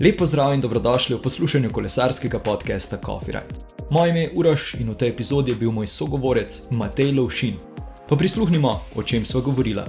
[0.00, 3.54] Lepo zdrav in dobrodošli v poslušanju kolesarskega podcasta Coffee Ride.
[3.90, 7.56] Moje ime je Uraš in v tej epizodi je bil moj sogovorec Matej Lovšin.
[8.08, 9.88] Pa prisluhnimo, o čem sva govorila.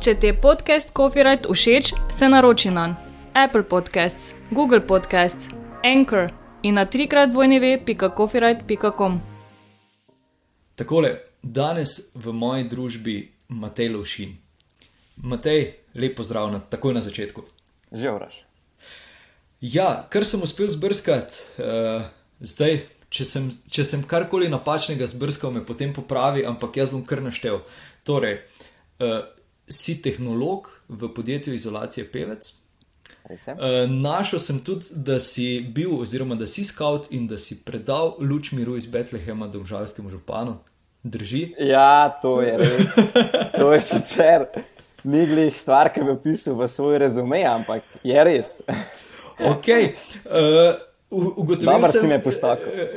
[0.00, 2.94] Če ti je podcast Coffee Ride všeč, se naroči na
[3.34, 5.48] Apple Podcasts, Google Podcasts,
[5.82, 6.30] Anchor
[6.62, 9.20] in na trikrat vojneve.coffeeride.com.
[10.74, 14.38] Takole, danes v moji družbi Matej Lovšin.
[15.16, 17.42] Matej, lepo zdrav na takoj na začetku.
[17.90, 18.51] Že uraš.
[19.62, 22.02] Ja, kar sem uspel zbrskati, uh,
[22.42, 22.80] zdaj,
[23.14, 27.60] če sem, če sem karkoli napačnega zbrskal, me potem popravi, ampak jaz bom kar naštel.
[28.02, 28.40] Torej,
[28.98, 29.20] uh,
[29.70, 32.50] si tehnolog v podjetju izolacije Pevec.
[33.30, 38.16] Uh, našel sem tudi, da si bil, oziroma da si scout in da si predal
[38.18, 40.58] luč miru iz Betlehema domžalskemu županu.
[41.06, 41.52] Drži?
[41.70, 42.98] Ja, to je res.
[43.54, 44.50] To je sicer
[45.04, 48.58] ni glih stvar, ki bi opisal v svoj rezume, ampak je res.
[49.50, 49.68] Ok.
[50.24, 52.44] Uh, Ugotovil sem, uh,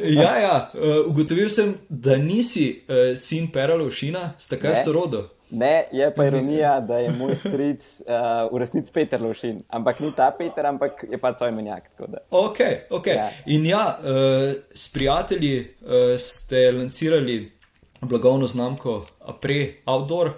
[0.07, 5.25] ja, ja, uh, ugotovil sem, da nisi uh, sin Pera Lovšina, sta kar sorodo.
[5.51, 10.11] Ne, je pa ironija, da je moj stric uh, v resnici Peter Lovšin, ampak ni
[10.15, 11.91] ta Peter, ampak je pa svoj menjak.
[12.31, 13.07] Ok, ok.
[13.07, 13.29] Ja.
[13.45, 17.51] In ja, uh, s prijatelji uh, ste lansirali
[18.01, 20.33] blagovno znamko Apre Outdoor uh,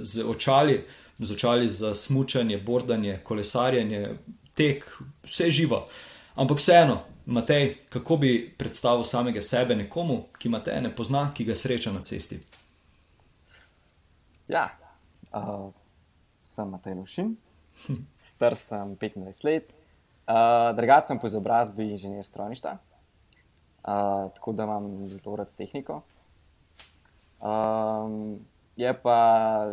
[0.00, 0.80] z očali,
[1.18, 4.08] z očali za smutanje, bordanje, kolesarjenje,
[4.56, 4.86] tek,
[5.24, 5.86] vse živo.
[6.36, 11.44] Ampak vseeno, Matej, kako bi predstavil samega sebe nekomu, ki ima te ne pozna, ki
[11.48, 12.38] ga sreča na cesti?
[14.48, 14.68] Ja,
[15.32, 15.72] uh,
[16.46, 17.32] sem Matej Lušin,
[18.28, 19.72] star sem 25 let,
[20.28, 26.02] uh, drugačen sem po izobrazbi inženir strojništva, uh, tako da imam zelo rad tehniko.
[27.40, 28.38] Um,
[28.76, 29.18] je pa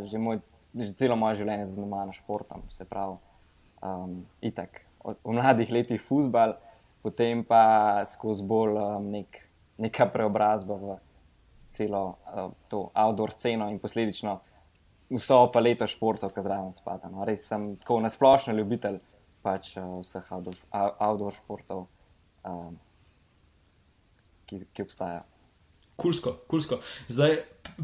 [0.10, 0.42] že, moj,
[0.74, 3.20] že celo moje življenje zaznamovano športom, se pravi,
[3.84, 4.82] um, itak.
[5.04, 6.56] V mladih letih futbal,
[7.04, 9.42] potem pa skozi bolj um, nek,
[9.78, 10.96] neka preobrazba v
[11.74, 14.40] celo uh, to outdoor sceno in posledično
[15.14, 17.12] vso paleto športov, ki zraven spada.
[17.12, 17.28] No.
[17.28, 19.02] Res sem tako nasplošno ljubitelj
[19.44, 21.86] pač, uh, vseh outdoor, outdoor športov,
[22.48, 22.80] um,
[24.48, 25.28] ki, ki obstajajo.
[26.00, 26.80] Kulsko, kulsko.
[27.12, 27.36] Zdaj,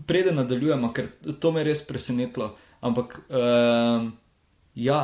[0.10, 2.54] preden nadaljujemo, ker to me je res presenetilo.
[2.82, 4.08] Ampak, uh,
[4.80, 5.02] ja,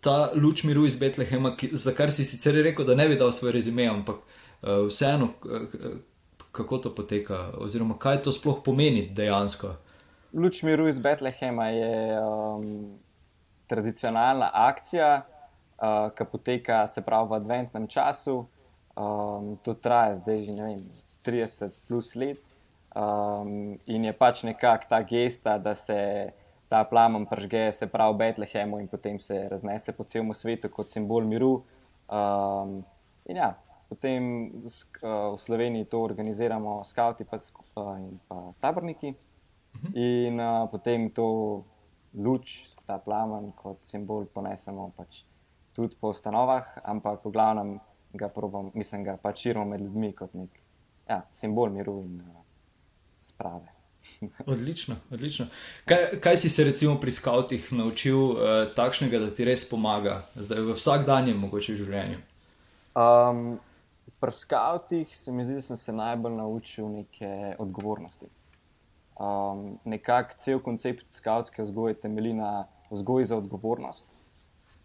[0.00, 3.32] ta luč miru iz Betlehema, ki, za kar si sicer rekel, da ne bi dal
[3.32, 5.32] svoj rezime, ampak uh, vseeno,
[6.52, 9.74] kako to poteka, oziroma kaj to sploh pomeni dejansko.
[10.34, 12.64] Luč miru iz Betlehema je um,
[13.66, 18.42] tradicionalna akcija, uh, ki poteka se pravi v adventnem času.
[18.98, 20.82] Um, to traja zdaj že vem,
[21.26, 22.42] 30 plus let.
[22.96, 26.32] Um, in je pač nekako ta gesta, da se
[26.68, 30.90] ta plamen pržge, se pravi v Betlehemu in potem se raznese po celem svetu kot
[30.90, 31.64] simbol miru.
[32.08, 32.84] Um,
[33.28, 33.48] in ja,
[33.88, 39.14] potem v, uh, v Sloveniji to organiziramo, skavti pa skupaj in pa taborniki.
[39.94, 41.64] In uh, potem to
[42.14, 45.24] luč, ta plamen kot simbol ponesemo pač
[45.72, 47.70] tudi po ustanovah, ampak v glavnem
[48.12, 50.50] ga probam, mislim, ga pač širimo med ljudmi kot nek
[51.08, 52.42] ja, simbol miru in uh,
[53.20, 53.77] sprave.
[54.52, 55.46] odlično, odlično.
[55.84, 58.38] Kaj, kaj si se recimo pri skavtih naučil uh,
[58.76, 62.18] takšnega, da ti res pomaga, zdaj v vsakdanjem mogoče življenju?
[62.98, 63.58] Um,
[64.20, 68.26] pri skavtih se mi zdi, da sem se najbolj naučil neke odgovornosti.
[69.18, 74.06] Um, Nekako cel koncept skavtske vzgoje temelji na vzgoji za odgovornost.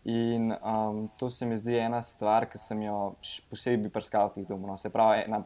[0.04, 3.16] In um, to se mi zdi ena stvar, ki sem jo
[3.50, 4.74] posebej pri skavtih domov.
[4.74, 5.44] No, se pravi, ena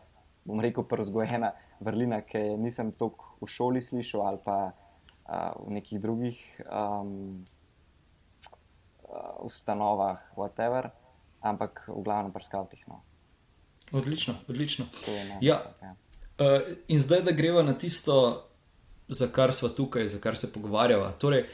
[0.48, 1.52] bom rekel, prezgojena
[1.84, 7.46] vrlina, ki nisem toliko v šoli slišal ali pa uh, v nekih drugih um,
[9.08, 10.90] uh, ustanovah, whatever,
[11.42, 12.81] ampak v glavnem pri skavtih.
[12.88, 13.02] No.
[13.92, 14.86] Odlično, odlično.
[15.42, 15.62] Ja.
[15.81, 15.96] Ja.
[16.38, 18.44] Uh, in zdaj, da greva na tisto,
[19.08, 21.11] za kar smo tukaj, za kar se pogovarjava.
[21.11, 21.46] Torej,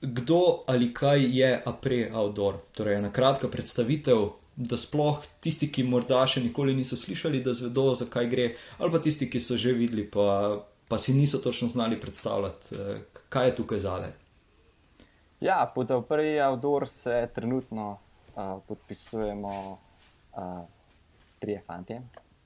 [0.00, 2.56] kdo ali kaj je Apre Outdoor?
[2.72, 7.90] Torej, ena kratka predstavitev, da sploh tisti, ki morda še nikoli niso slišali, da zvedo,
[7.98, 8.48] zakaj gre,
[8.78, 13.00] ali pa tisti, ki so že videli, pa, pa si niso točno znali predstavljati, eh,
[13.28, 14.12] kaj je tukaj zadaj.
[15.40, 17.98] Ja, pod Avprej Avdor se trenutno
[18.36, 19.78] uh, podpisujemo
[20.36, 20.60] uh,
[21.38, 21.98] trije fanti,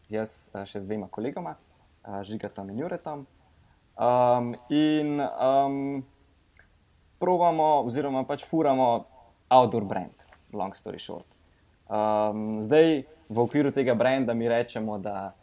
[0.09, 3.27] jaz uh, še z dvema kolegoma, uh, Žigatom in Juretom.
[3.99, 6.03] Um, in um,
[7.19, 9.07] provamo, oziroma pač furamo
[9.49, 11.27] outdoor brand, long story short.
[11.87, 15.35] Um, zdaj, v okviru tega brenda, mi rečemo, da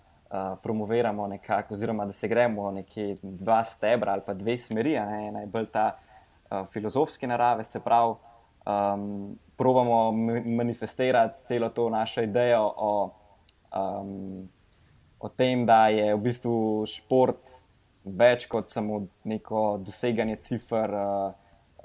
[0.64, 4.96] promoviramo nekako, oziroma da se gremo nekje dva stebra ali pa dve smeri.
[4.96, 8.16] Ena je bolj ta uh, filozofske narave, se pravi,
[8.66, 10.12] um, probamo
[10.46, 13.10] manifestirati celo to našo idejo o,
[13.76, 14.50] um,
[15.20, 17.62] o tem, da je v bistvu šport
[18.06, 21.34] več kot samo neko doseganje cifr, uh,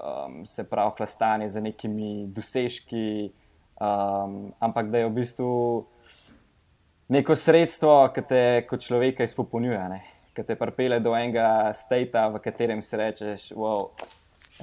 [0.01, 3.31] um, se pravi, hlastanje za nekimi dosežki,
[3.81, 5.53] um, ampak da je v bistvu
[7.11, 9.99] neko sredstvo, ki te kot človeka izpopolnjuje,
[10.35, 13.89] ki te pripelje do enega stata, v katerem si rečeš, wow,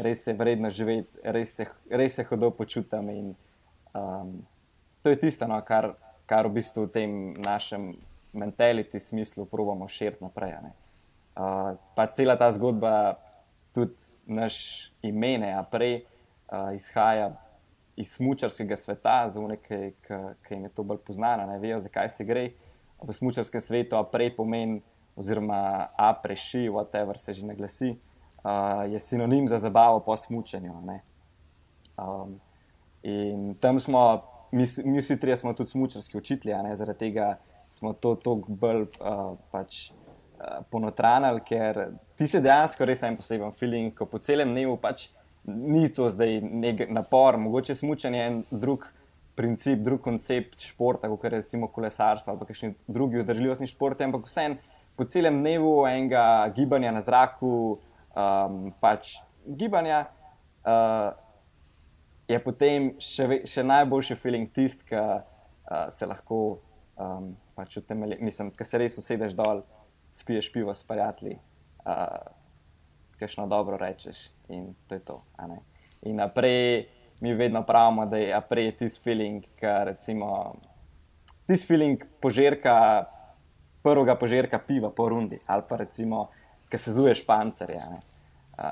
[0.01, 3.11] res je vredno živeti, res se, res se hodo počutim.
[3.13, 3.33] In,
[3.93, 4.39] um,
[5.05, 5.93] to je tisto, no, kar,
[6.29, 7.91] kar v bistvu v tem našem
[8.33, 10.57] mentaliti smislu probujemo širiti naprej.
[11.39, 13.19] Uh, pa cela ta zgodba,
[13.77, 17.35] tudi naš imene, a prej uh, izhaja
[17.99, 19.91] iz smočarskega sveta, za nekaj,
[20.47, 22.51] ki jim je to bolj poznano, ne vejo, zakaj se gre.
[23.03, 24.81] V smočarskem svetu, a prej pomeni,
[25.19, 30.73] oziroma a preši, whatever se že ne glasi uh, je sinonim za zabavo po smučanju.
[31.99, 32.41] Um,
[33.03, 34.23] in tam smo,
[34.53, 37.39] mi, mi vsi trije smo tudi smučarski učitelji, zaradi tega
[37.71, 39.91] smo to toliko bolj uh, pač,
[40.71, 45.09] ponotranili, ker ti se dejansko res en poseben feeling, ko po celem dnevu pač
[45.49, 48.87] ni to zdaj nek napor, mogoče smučanje je en drug.
[49.39, 54.57] Princip, drug koncept športa, kot je recimo kolesarstvo ali kakšni drugi vzdržljivostni športi, ampak vseeno
[54.99, 57.79] po celem dnevu enega gibanja na zraku,
[58.19, 60.01] um, pač gibanja,
[60.67, 61.15] uh,
[62.27, 66.41] je potem še, še najboljši feeling tisti, ki uh, se lahko
[66.99, 68.19] um, pač utemelji.
[68.27, 69.63] Mislim, da se res usedeš dol,
[70.19, 71.39] spiješ pivo s prijatelji,
[71.87, 72.19] uh,
[73.19, 75.21] kajšno dobro rečeš in to je to.
[76.03, 76.87] In naprej
[77.21, 80.55] mi vedno pravimo, da je naprej tisti feeling, ki recimo.
[81.47, 83.05] Tisti feeling požirka,
[83.83, 86.29] prvega požirka piva po rundi, ali pa recimo,
[86.69, 87.81] ki se zuješ pancerje.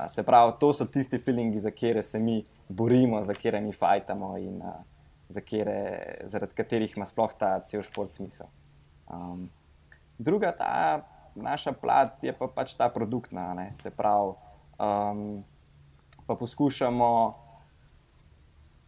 [0.07, 4.37] Se pravi, to so tisti feelingi, za katere se mi borimo, za katere mi fajtamo
[4.37, 4.75] in uh,
[5.29, 8.47] za katere, zaradi katerih ima sploh ta cel šport smisel.
[9.11, 9.49] Um,
[10.17, 11.01] druga ta
[11.41, 13.71] naša plat je pa pač ta produktna, ne?
[13.73, 14.33] se pravi,
[14.79, 15.43] um,
[16.27, 17.09] pa poskušamo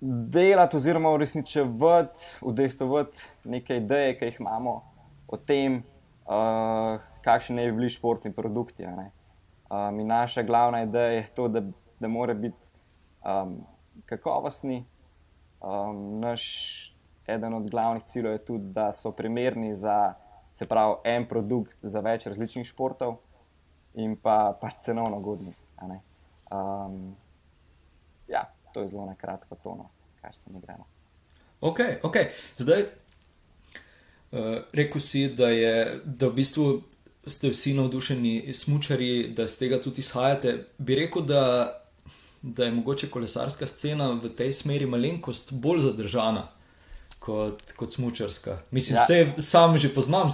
[0.01, 4.81] delati oziroma uresničevati, udejstovati neke ideje, ki jih imamo
[5.27, 5.83] o tem,
[6.25, 8.85] uh, kakšni naj bi bili športni produkti.
[8.85, 11.61] Um, in naša glavna ideja je to, da,
[11.99, 12.67] da mora biti
[13.25, 13.59] um,
[14.05, 14.85] kakovostni.
[15.61, 16.95] Um, naš
[17.27, 20.13] eden od glavnih ciljev je tudi, da so primerni za
[20.59, 23.21] se pravi, en produkt za več različnih športov
[23.95, 25.53] in pa pač cenovno ugodni.
[26.51, 27.15] Um,
[28.27, 29.87] ja, to je zelo na kratko tono,
[30.19, 30.75] kar se mi gre.
[31.63, 32.17] Ok, ok.
[32.59, 35.73] Zdaj, uh, rekel si, da je
[36.03, 36.67] da v bistvu
[37.29, 40.57] ste vsi navdušeni smočari, da z tega tudi izhajate.
[40.77, 41.43] Bi rekel, da,
[42.41, 46.49] da je mogoče kolesarska scena v tej smeri malenkost bolj zadržana
[47.19, 48.57] kot, kot smočarska.
[48.71, 49.25] Mislim, ja.
[49.37, 50.29] sam že poznam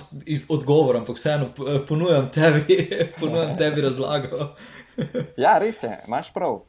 [0.50, 1.50] odgovor, ampak vseeno
[1.88, 2.90] ponujam tebi,
[3.20, 4.54] ponujam tebi razlago.
[5.46, 6.62] ja, res je, imaš prav.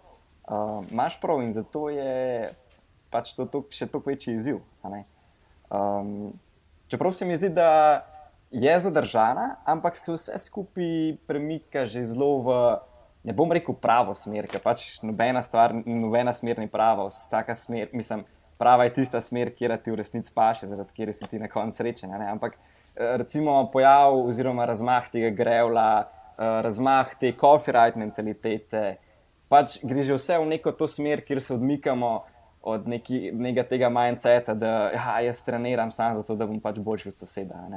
[0.47, 2.49] Uh, imaš prav in zato je
[3.11, 4.61] pač to tuk, še toliko večji izziv.
[5.71, 6.33] Um,
[6.91, 8.07] čeprav se mi zdi, da
[8.51, 12.59] je zadržana, ampak se vse skupaj premika že zelo v,
[13.27, 17.91] ne bom rekel, pravo smer, ker pač nobena stvar, nobena smer ni prava, vsaka smer,
[17.93, 18.23] mislim,
[18.59, 21.77] prava je tista smer, kjer ti v resnici paše, zaradi kjer si ti na koncu
[21.77, 22.13] srečen.
[22.13, 28.97] Ampak eh, recimo pojav oziroma razmah tega grevla, eh, razmah te copyright mentalitete,
[29.49, 32.17] pač gre že vse v neko to smer, kjer se odmikamo.
[32.67, 37.13] Od neki, nekega tega mindseta, da ja, jaz treniram samo zato, da bom pač boljši
[37.13, 37.61] od soseda.
[37.63, 37.77] Uh,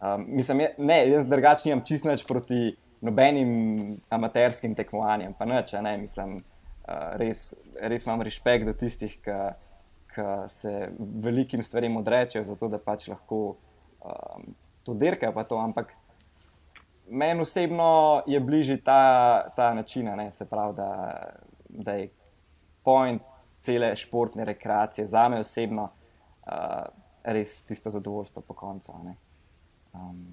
[0.00, 5.72] Um, mislim, je, ne, jaz drugače nimam čisto nič proti nobenim amaterskim tekmovanjem, pa neč,
[5.80, 9.38] ne, mislim, uh, res, res imam respekt do tistih, ki
[10.48, 13.56] se velikim stvarem odrečejo, zato da pač lahko
[14.04, 15.44] um, to dirkajo.
[15.48, 15.92] To, ampak
[17.08, 21.22] meni osebno je bližji ta, ta način, ne, se pravi, da,
[21.68, 22.08] da je
[22.82, 23.22] point
[23.62, 25.88] cele športne rekreacije za me osebno
[26.46, 26.52] uh,
[27.24, 28.92] res tisto zadovoljstvo po koncu.
[29.92, 30.26] Um,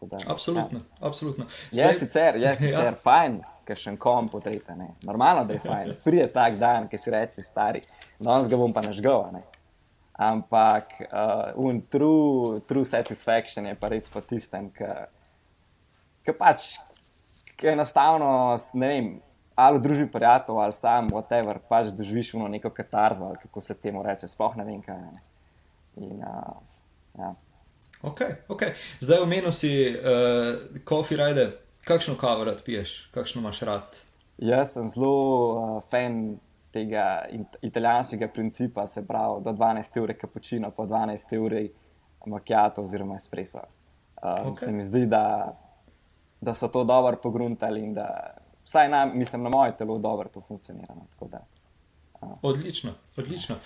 [0.00, 0.78] da, absolutno.
[0.78, 1.06] Ja.
[1.06, 1.44] absolutno.
[1.70, 2.94] Zdaj, je sicer, je sicer ja.
[3.02, 4.72] fajn, ker še kom potrete.
[4.78, 4.94] Ne.
[5.04, 5.94] Normalno, da je fajn.
[6.04, 7.84] Pride tak dan, ki si reči, stari,
[8.16, 9.28] danes ga bom pa nažgal.
[9.34, 9.44] Ne.
[10.18, 16.72] Ampak uh, un true, true satisfaction je pa res po tistem, ki pač,
[17.54, 18.30] ki enostavno,
[18.80, 19.12] ne vem,
[19.58, 24.02] ali v družbi prijateljev, ali sam, whatever, pač doživiš v neko katarzo, kako se temu
[24.06, 24.98] reče, sploh ne vem kaj.
[24.98, 25.22] Ne.
[26.02, 26.58] In, uh,
[27.18, 27.30] ja.
[28.02, 28.74] Okay, okay.
[29.02, 31.67] Zdaj, omenil si uh, rajde.
[31.88, 33.96] Kakšno kavo rad piješ, kakšno imaš rad?
[34.38, 35.12] Jaz sem zelo
[35.52, 36.36] uh, fan
[36.72, 37.24] tega
[37.62, 41.54] italijanskega principa, se pravi do 12 ur kapučino, po 12 ur
[42.26, 43.58] makijato oziroma espresso.
[44.22, 44.64] Um, okay.
[44.64, 45.56] Se mi zdi, da,
[46.40, 50.40] da so to dobro pogruntali in da vsaj na, mislim, na moje telo dobro to
[50.48, 50.94] funkcionira.
[50.94, 51.40] No, da,
[52.20, 52.36] uh.
[52.42, 53.56] Odlično, odlično.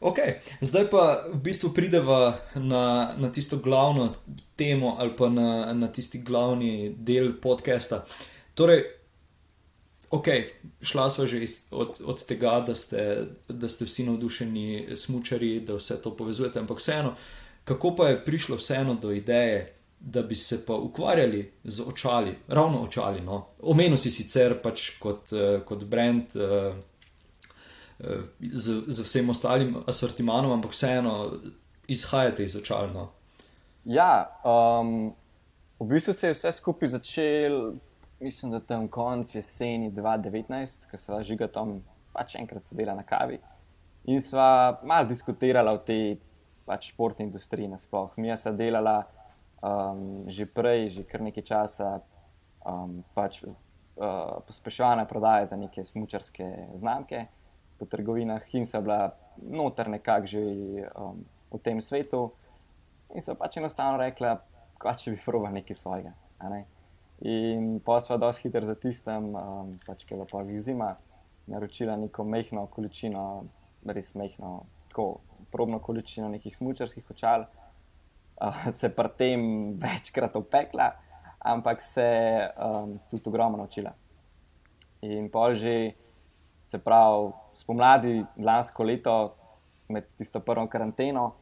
[0.00, 0.40] Okay.
[0.60, 4.14] Zdaj pa v bistvu prideva na, na tisto glavno
[4.56, 8.04] temo ali pa na, na tisti glavni del podcasta.
[8.54, 8.84] Torej,
[10.10, 10.28] ok,
[10.82, 15.74] šla smo že iz, od, od tega, da ste, da ste vsi navdušeni smočari, da
[15.74, 17.14] vse to povezujete, ampak vseeno,
[17.64, 22.82] kako pa je prišlo vseeno do ideje, da bi se pa ukvarjali z očali, ravno
[22.82, 23.20] očali.
[23.20, 23.46] No?
[23.62, 26.36] Omenil si sicer pač kot, uh, kot brand.
[26.36, 26.74] Uh,
[27.98, 31.38] Z, z vsem ostalim asortimanom, ampak vseeno
[31.88, 33.10] izhajate iz očalno.
[33.84, 35.12] Ja, um,
[35.78, 37.74] v bistvu se je vse skupaj začelo
[38.24, 41.82] mislim, da tam konc jeseni 2019, ko sva žiga tam
[42.12, 43.40] pač enkrat sedela na kavi
[44.04, 46.18] in sva malo diskutirala o tej
[46.64, 48.12] pač športni industriji nasploh.
[48.16, 49.02] Mi smo delala
[49.60, 51.88] um, že prej, že kar nekaj časa,
[52.64, 56.48] um, pač uh, pospeševane prodaje za neke smočarske
[56.80, 57.26] znamke
[57.78, 60.42] po trgovinah in so bila noter nekako že
[60.94, 62.32] um, v tem svetu.
[63.14, 64.38] In so pač enostavno rekla,
[64.82, 66.12] da če bi proval nekaj svojega.
[66.50, 66.64] Ne?
[67.24, 70.90] In pa smo dosti hitro za tistem, um, pač, ki je bila pa zima,
[71.46, 73.44] naročila neko mehko količino,
[73.86, 75.20] res mehko, tako
[75.52, 77.46] probno količino nekih smočarskih očal,
[78.42, 80.90] uh, se pa tem večkrat opekla,
[81.44, 82.08] ampak se
[82.58, 83.94] um, tudi ogromno naučila.
[85.04, 85.94] In pa že,
[86.64, 89.16] se pravi, spomladi lansko leto,
[89.88, 91.32] med tisto prvo karanteno,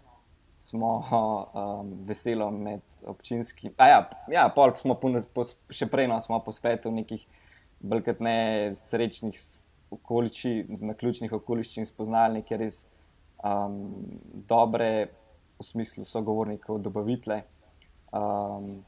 [0.57, 3.71] smo um, veselo med občinski.
[3.79, 7.25] Ja, ja, pol smo po, po, še prej no, smo po spletu nekih
[7.83, 8.37] bolj ne
[8.79, 9.38] srečnih
[9.93, 12.79] okoliščin, na ključnih okoliščin spoznali nekaj res
[13.43, 13.83] um,
[14.49, 15.11] dobre,
[15.59, 17.43] v smislu sogovornikov, dobavitele.
[18.12, 18.83] Um,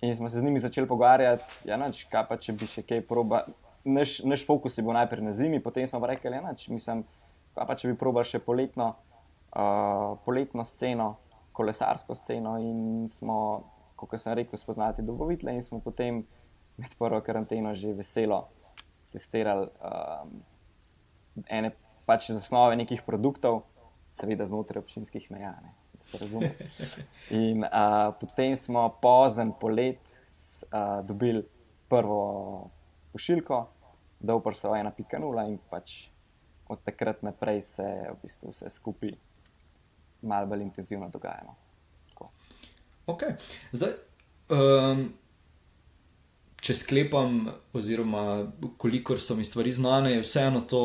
[0.00, 3.04] in smo se z njimi začeli pogovarjati, ja, nač, kaj pa če bi še kaj
[3.08, 3.44] proba.
[3.84, 7.02] Naš, naš fokus je bil najprej na zimi, potem smo rekli, da ja, je
[7.54, 8.92] pa če bi probal še poletno,
[9.56, 11.14] uh, poletno sceno,
[11.56, 13.36] kolesarsko sceno in smo,
[13.96, 16.22] kot sem rekel, spoznati dobavitele in smo potem
[16.80, 18.46] med prvo karanteno že veselo
[19.12, 20.40] testirali um,
[21.50, 21.72] ene
[22.06, 23.62] pač zasnove nekih produktov,
[24.14, 25.52] seveda znotraj občinskih meja.
[25.62, 26.50] Ne, se razume.
[27.42, 30.00] In uh, potem smo pozen polet
[30.72, 31.44] uh, dobili
[31.90, 32.70] prvo
[33.12, 33.60] pošiljko,
[34.20, 36.08] da uprso 1.0 in pač
[36.70, 39.16] od takrat naprej se v bistvu vse skupaj
[40.22, 41.56] malo bolj intenzivno dogajalo.
[43.06, 43.34] Okay.
[43.72, 43.94] Zdaj,
[44.54, 45.06] um,
[46.60, 48.22] če sklepam, oziroma
[48.78, 50.82] kolikor so mi stvari znane, je vseeno to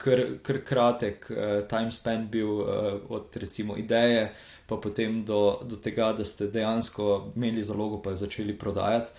[0.00, 2.70] kar, kar kratek uh, time span bil uh,
[3.12, 4.30] od recimo ideje,
[4.66, 9.10] pa potem do, do tega, da ste dejansko imeli zalogo, pa jo začeli prodajati.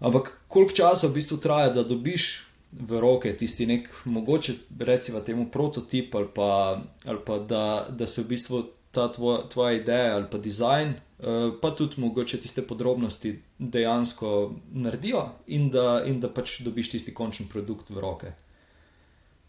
[0.00, 5.48] Ampak koliko časa v bistvu traja, da dobiš v roke tisti nek, mogoče recimo temu
[5.50, 10.26] prototip, ali pa, ali pa da, da se v bistvu ta tvoja, tvoja ideja ali
[10.30, 16.60] pa dizajn, uh, pa tudi mogoče tiste podrobnosti dejansko naredijo in da, in da pač
[16.60, 18.32] dobiš tisti končni produkt v roke.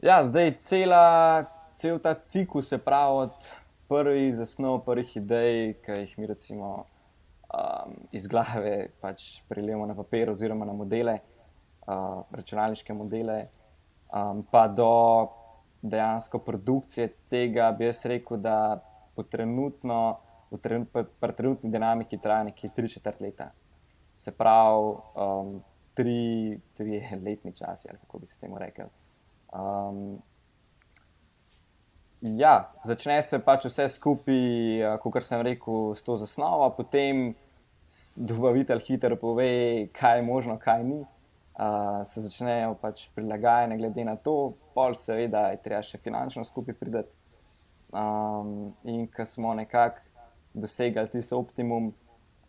[0.01, 3.49] Ja, zdaj cela, cel ta ciklus, se pravi od
[3.89, 6.85] prvih zasnov, prvih idej, ki jih mi recimo
[7.49, 13.47] um, iz glave pač prelijemo na papir oziroma na modele uh, računalniške modele,
[14.13, 14.91] um, pa do
[15.81, 18.79] dejansko produkcije tega, bi jaz rekel, da
[19.15, 20.19] po trenutno,
[20.51, 20.97] v trenut,
[21.37, 23.51] trenutni dinamiki traja nekje 3-4 leta.
[24.15, 25.59] Se pravi, um,
[25.93, 28.87] tri, tri letni čas, ali kako bi se temu rekel.
[29.53, 30.19] Um,
[32.21, 37.31] ja, začne se pač vse skupaj, kot sem rekel, s to zasnovo, potem
[38.17, 40.99] dobavitelj hitro pove, kaj je možno, kaj ni
[41.59, 46.77] uh, se začnejo pač prilagajati, glede na to, pol seveda je treba še finančno skupaj
[46.79, 47.15] prideti.
[47.89, 50.03] Um, in ko smo nekako
[50.53, 51.89] dosegali tisti optimum,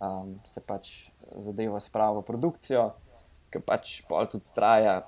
[0.01, 1.11] um, se pač
[1.41, 2.91] zadeva spravo produkcijo,
[3.51, 5.01] ki pač pol tudi traja,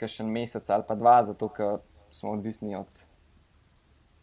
[0.00, 1.78] še en mesec ali pa dva, zato ker
[2.10, 3.04] smo odvisni od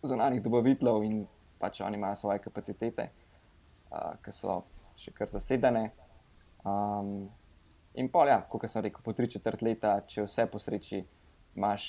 [0.10, 1.26] zunanjih dobaviteljev in
[1.60, 3.10] pač oni imajo svoje kapacitete,
[3.92, 4.62] uh, ki so
[4.98, 5.90] še kar zasedene.
[6.66, 7.30] Um,
[7.98, 11.00] In pol, ja, kot sem rekel, po tri četrt leta, če vse po sreči
[11.58, 11.86] imaš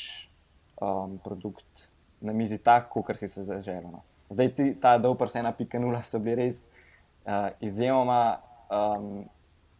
[0.80, 1.84] um, produkt
[2.24, 3.90] na mizi tako, kot si se zaželel.
[3.92, 4.00] No.
[4.32, 4.96] Zdaj ti, ta
[5.28, 8.40] se ena pika nula so bili res uh, izjemoma,
[8.72, 9.26] um,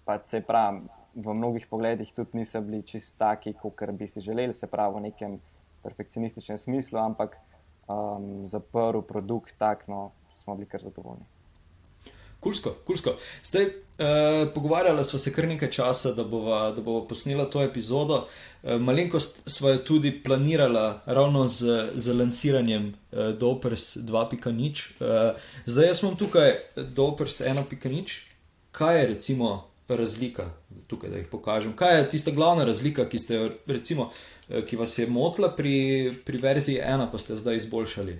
[0.05, 0.85] pa se pravi,
[1.17, 5.05] v mnogih pogledih tudi niso bili čist taki, kot bi si želeli, se pravi v
[5.09, 5.41] nekem
[5.83, 7.39] perfekcionističnem smislu, ampak
[7.89, 11.25] um, zaprl produkt, tako no, smo bili kar zadovoljni.
[12.41, 13.17] Kulsko, kulsko.
[13.45, 18.27] Zdaj, eh, pogovarjala smo se kar nekaj časa, da bova, da bova posnela to epizodo.
[18.63, 24.91] Eh, malenkost smo jo tudi planirala ravno z, z lansiranjem eh, Dopers 2.0.
[25.01, 25.35] Eh,
[25.67, 28.21] zdaj, jaz imam tukaj Dopers 1.0.
[28.71, 30.51] Kaj je recimo razlika
[30.87, 31.77] tukaj, da jih pokažem?
[31.77, 34.11] Kaj je tista glavna razlika, ki, ste, recimo,
[34.49, 38.19] eh, ki vas je motila pri, pri verziji 1, pa ste zdaj izboljšali?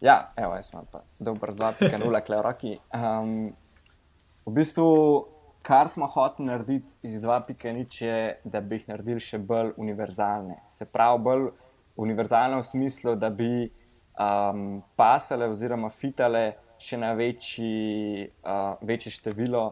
[0.00, 2.78] Ja, evo, jaz sem pa dober 2.0, kleroki.
[2.94, 3.50] Um,
[4.46, 4.86] v bistvu,
[5.62, 10.60] kar smo hoteli narediti iz 2.0, je, da bi jih naredili še bolj univerzalne.
[10.70, 11.50] Se pravi, bolj
[11.98, 19.66] univerzalne v smislu, da bi um, pasale oziroma fitale še na večji, uh, večje število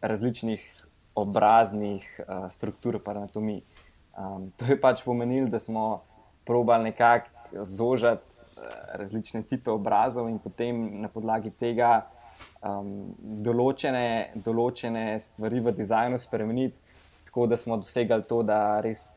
[0.00, 0.62] različnih
[1.14, 3.62] obraznih uh, struktur in anatomij.
[4.18, 6.02] Um, to je pač pomenilo, da smo
[6.44, 8.28] probali nekako zožati
[8.92, 12.06] različne tipe obrazov in potem na podlagi tega
[12.62, 13.14] um,
[13.44, 16.78] določene, določene stvari v dizajnu spremeniti,
[17.28, 19.08] tako da smo dosegali to, da res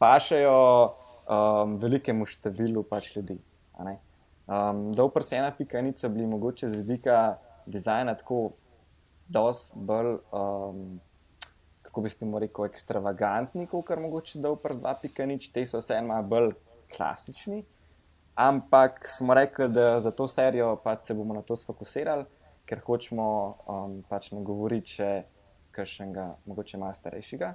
[0.00, 3.38] pašajo um, velikemu številu pač ljudi.
[3.76, 8.52] Um, Dobro, se ena pika nica bili mogoče z vidika dizajna tako
[9.28, 10.18] dosti bolj.
[10.32, 11.00] Um,
[11.82, 16.18] Kako bi ste mu rekel, ekstravagantni, kot kar mogoče da v 2.0, te so vseeno
[16.28, 16.50] bolj
[16.92, 17.62] klasični.
[18.36, 22.26] Ampak smo rekli, da za to serijo pač se bomo na to sfokusirali,
[22.68, 23.28] ker hočemo
[23.64, 25.08] um, pač ne govoriti še
[25.72, 27.48] kakšnega, mogoče malo starejšega,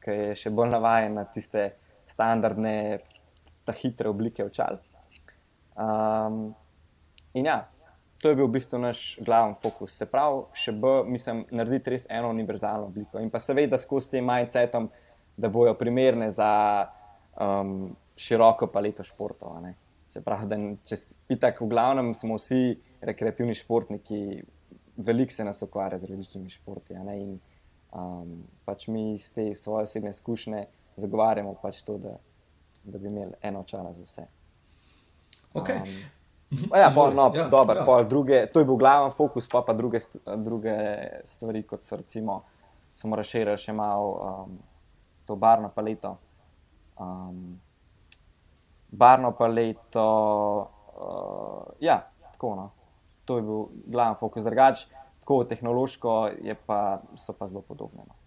[0.00, 1.66] ki je še bolj navaden na tiste
[2.08, 3.02] standardne,
[3.68, 4.80] ta hitre oblike očal.
[5.76, 6.54] Um,
[7.36, 7.58] in ja,
[8.22, 9.96] to je bil v bistvu naš glavni fokus.
[9.98, 14.28] Se pravi, še B, mislim, narediti res eno univerzalno obliko in pa seveda skozi tem
[14.30, 14.86] majcetom,
[15.36, 16.50] da bojo primerne za
[17.34, 19.58] um, široko paleto športov.
[20.12, 21.00] Se pravi, da če
[21.34, 24.22] itak v glavnem smo vsi rekreativni športniki,
[25.02, 26.94] veliko se nas ukvarja z različnimi športi.
[26.94, 27.40] In
[27.90, 30.66] um, pač mi iz te svoje osebne izkušnje
[31.02, 32.18] zagovarjamo pač to, da,
[32.84, 34.30] da bi imeli eno očala za vse.
[35.58, 35.82] Okay.
[35.82, 36.21] Um,
[36.76, 37.84] ja, pol, no, ja, dober, ja.
[37.88, 40.00] Pol, druge, to je bil glaven fokus, pa pa druge,
[40.44, 40.76] druge
[41.24, 42.42] stvari, kot so recimo,
[42.98, 44.58] smo razširili še malo um,
[45.26, 46.16] to barno paleto.
[47.00, 47.60] Um,
[48.92, 50.06] barno paleto.
[50.92, 52.70] Uh, ja, tako, no.
[53.24, 54.44] To je bil glavni fokus.
[54.44, 54.86] Drugač,
[55.22, 56.16] tako tehnološko
[56.66, 58.04] pa, so pa zelo podobne.
[58.06, 58.18] No.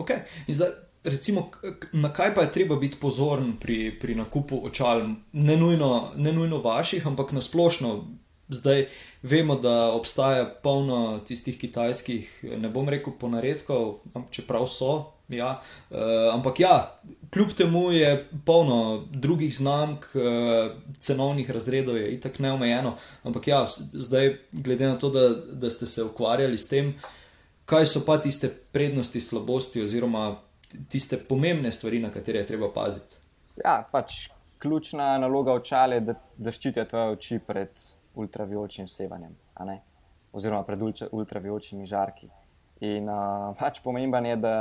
[0.00, 0.24] Okay.
[0.48, 0.72] Zdaj,
[1.04, 1.50] recimo,
[1.92, 5.02] na kaj pa je treba biti pozoren pri, pri nakupu očal?
[5.32, 8.04] Ne nujno, ne nujno vaših, ampak na splošno.
[8.50, 8.86] Zdaj
[9.22, 16.60] vemo, da obstaja polno tistih kitajskih, ne bom rekel ponaredkov, čeprav so, Ja, uh, ampak
[16.60, 22.96] ja, kljub temu je polno drugih znamk, uh, cenovnih razredov je itak neomejeno.
[23.22, 26.94] Ampak ja, zdaj, glede na to, da, da ste se ukvarjali s tem,
[27.64, 30.40] kaj so pa tiste prednosti, slabosti, oziroma
[30.88, 33.18] tiste pomembne stvari, na katere je treba paziti.
[33.64, 34.28] Ja, pač
[34.60, 37.80] ključna naloga očal je, da zaščitijo tvoje oči pred
[38.14, 39.34] ultraviočnim sevanjem,
[40.32, 42.28] oziroma pred ultraviočnimi žarki.
[42.86, 44.54] In uh, pač pomemben je, da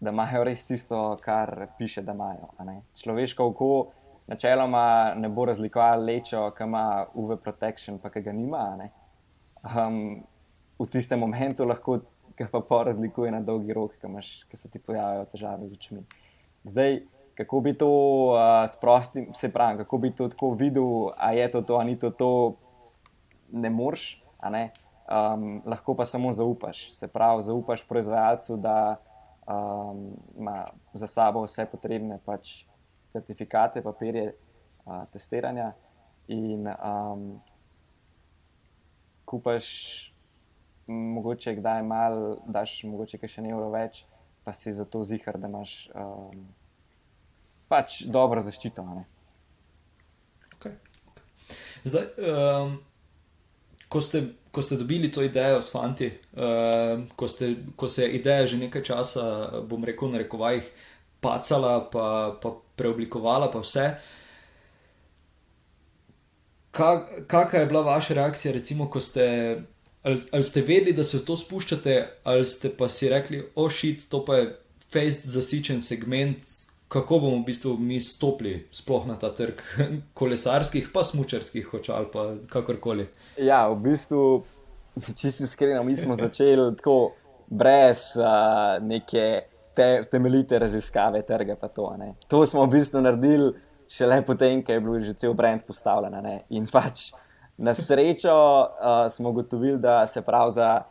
[0.00, 2.82] da imajo res tisto, kar piše, da imajo.
[3.02, 3.70] Človeško oko
[4.26, 8.64] načeloma ne bo razlikovalo lečo, ki ima UV protection, pa ki ga nima.
[9.60, 10.22] Um,
[10.78, 11.98] v tistem momentu lahko
[12.40, 13.98] ga pa po razlikuje na dolgi rok,
[14.48, 16.04] ki se ti pojavljajo težave z očmi.
[16.64, 17.02] Zdaj,
[17.36, 17.88] kako bi to
[18.32, 21.98] uh, sprostil, se pravi, kako bi to tako videl, a je to to, a ni
[21.98, 22.56] to to,
[23.52, 24.22] ne moreš.
[24.40, 26.92] Um, lahko pa samo zaupaš.
[26.96, 28.96] Se pravi, zaupaš proizvajalcu, da
[29.44, 32.64] um, ima za sabo vse potrebne pač,
[33.12, 34.32] certifikate, papirje,
[34.86, 35.72] uh, testiranja.
[36.28, 37.40] In um,
[39.24, 40.09] kupaš,
[40.90, 44.04] mogoče kdaj malo, daš mogoče še nekaj več,
[44.44, 46.44] pa si za to zihar, da imaš um,
[47.70, 48.84] pač dobro zaščito.
[50.58, 50.74] Okay.
[51.86, 52.78] Zdaj, um,
[53.90, 58.14] ko ste, ko ste dobili to idejo s fanti, uh, ko, ste, ko se je
[58.20, 59.26] ideja že nekaj časa,
[59.66, 60.66] bom rekel, na rekovajih,
[61.20, 63.92] pacala, pa, pa preoblikovala, pa vse.
[66.70, 69.26] Kakšna je bila vaša reakcija, recimo, ko ste,
[70.02, 74.04] ali, ali ste vedeli, da se v to spuščate, ali ste pa si rekli, ošit,
[74.04, 74.50] oh, to pa je
[74.90, 76.42] fejst zasičen segment,
[76.90, 79.60] kako bomo v bistvu mi stopili sploh na ta trg
[80.18, 83.06] kolesarskih, pa smočarskih očal, pa kakorkoli.
[83.38, 84.24] Ja, v bistvu,
[85.14, 87.12] če si iskren, mi smo začeli tako
[87.50, 89.26] brez uh, neke
[89.74, 91.56] te, temeljite raziskave trga.
[91.74, 91.92] To,
[92.28, 93.52] to smo v bistvu naredili
[93.90, 96.18] šele potem, ko je bil že cel brand postavljen.
[96.50, 97.10] In pač
[97.60, 100.82] na srečo uh, smo ugotovili, da se prav za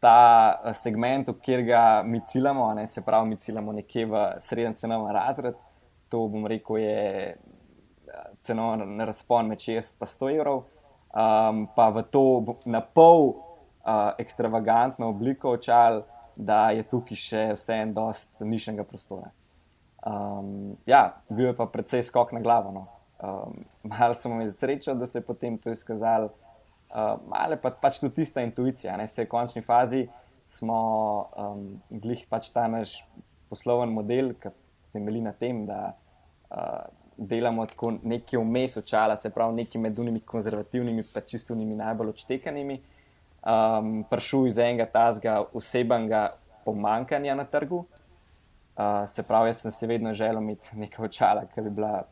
[0.00, 2.86] ta segment, kjer ga mi ciljamo, ne?
[2.86, 5.56] se pravi, mi ciljamo nekje v srednjem cenovnem razredu.
[6.08, 7.36] To bom rekel, je
[8.40, 10.62] cenovni razpon med 60 in 100 evrov,
[11.12, 16.02] um, pa v to na pol uh, ekstravagantno obliko očal,
[16.36, 19.32] da je tukaj še vse en dost nišnega prostora.
[20.06, 22.72] Um, ja, bil je pa precej skok na glavo.
[22.72, 22.86] No.
[23.18, 26.30] Um, malo smo imeli srečo, da se je potem to izkazalo,
[26.90, 28.96] uh, malo pa pač tudi tista intuicija.
[28.96, 29.08] Ne.
[29.08, 30.06] Se je v končni fazi
[30.48, 30.80] smo
[31.36, 33.02] um, glih pač ta naš
[33.52, 34.52] posloven model, ki
[34.94, 36.86] temelji na tem, da uh,
[37.18, 42.78] delamo tako nekje vmes očala, se pravi, nekje med unimi konzervativnimi, pa čistovnimi najbolj odštekanimi
[42.80, 46.30] um, prišel iz enega tazga osebnega
[46.64, 47.84] pomankanja na trgu.
[48.78, 52.06] Uh, se pravi, jaz sem si vedno želel imeti nekaj očala, ki bi bila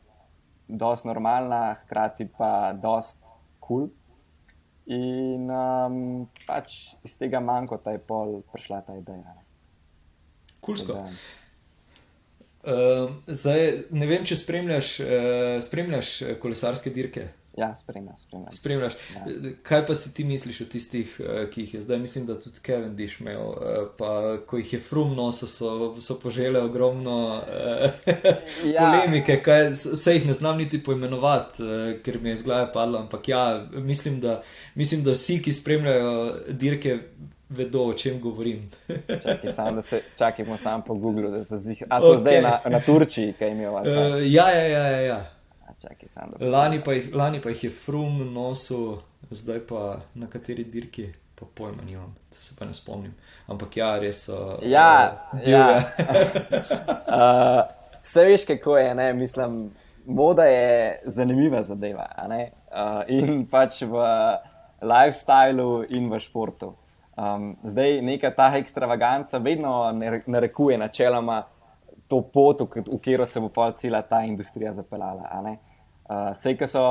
[0.68, 3.22] dosti normalna, hkrati pa dosti
[3.61, 3.87] kul.
[3.87, 3.94] Cool.
[4.87, 5.96] In um,
[6.46, 9.35] pač iz tega manjka ta je pol prišla ta ideja.
[10.62, 11.00] Kulsko.
[12.66, 17.26] Uh, zdaj, ne vem, če spremljaš, uh, spremljaš kolesarske dirke.
[17.57, 18.21] Ja, spremljaš.
[18.21, 18.55] spremljaš.
[18.55, 18.92] spremljaš.
[19.14, 19.51] Ja.
[19.62, 21.99] Kaj pa si ti misliš o tistih, eh, ki jih je zdaj?
[21.99, 26.19] Mislim, da tudi Kevin Diš imel, eh, pa ko jih je frum nosil, so, so
[26.21, 27.90] požele ogromno eh,
[28.75, 28.81] ja.
[28.81, 29.40] polemike.
[29.42, 31.62] Kaj, se jih ne znam niti poimenovati,
[32.05, 32.99] ker mi je zgleda padlo.
[32.99, 34.42] Ampak ja, mislim da,
[34.75, 36.99] mislim, da vsi, ki spremljajo dirke.
[37.49, 38.71] Vedo, o čem govorim.
[39.23, 42.21] Čakaj, sam, se, čakajmo samo po Googlu, da se zdi, da je to okay.
[42.21, 43.73] zdaj na, na Turčiji, kaj imajo.
[43.73, 43.87] Uh,
[44.33, 44.87] ja, ja, ja.
[44.87, 45.36] ja, ja
[45.83, 48.99] čakaj, sam, lani, pa jih, lani pa jih je frum nosil,
[49.31, 53.15] zdaj pa na kateri dirki, pa pojma nimam, se pa ne spomnim.
[53.47, 54.59] Ampak ja, res so.
[54.62, 55.67] Ja, uh, ja.
[57.07, 57.61] uh,
[58.07, 59.12] vse veš, kako je, ne?
[59.12, 59.71] mislim,
[60.07, 62.09] moda je zanimiva zadeva.
[62.27, 64.03] Uh, in pač v
[64.83, 66.75] lifestylu in v športu.
[67.17, 69.93] Um, zdaj neka ta ekstravaganca vedno
[70.27, 71.43] narekuje načeloma
[72.09, 75.29] to pot, v katero se bo pa cela ta industrija zapeljala.
[75.42, 76.83] Uh, Sej, ki so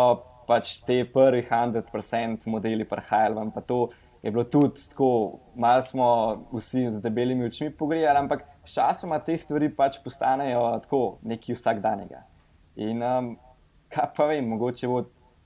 [0.47, 3.89] pač te prvi 100% modeli prihajali, pa to
[4.23, 6.08] je bilo tudi tako, malo smo
[6.54, 12.23] vsi z debelimi očmi pogledali, ampak sčasoma te stvari pač postanejo tako neki vsakdanjega.
[12.75, 13.36] In um,
[13.93, 15.04] kaj pa vem, mogoče bo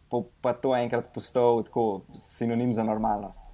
[0.09, 3.45] po, pa to enkrat postal tako sinonim za normalnost.